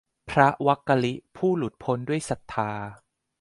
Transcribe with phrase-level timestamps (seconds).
[0.29, 2.71] พระวักกลิ ผู้หลุดพ้นด้วยศรัทธา